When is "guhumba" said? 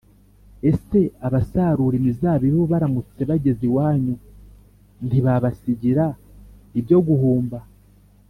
7.07-7.59